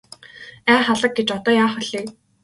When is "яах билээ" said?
1.65-2.05